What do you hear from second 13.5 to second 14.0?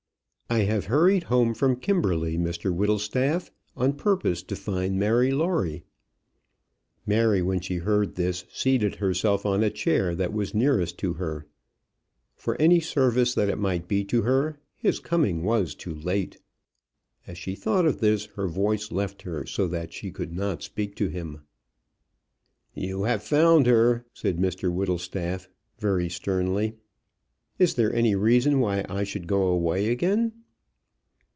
might